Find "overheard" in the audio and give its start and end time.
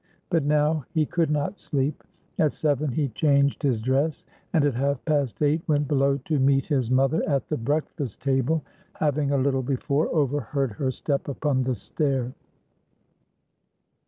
10.09-10.71